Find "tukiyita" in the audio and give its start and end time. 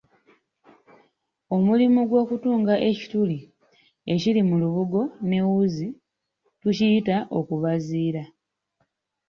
6.61-7.15